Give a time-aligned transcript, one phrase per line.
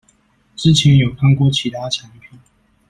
[0.55, 2.39] 之前有看過其他產品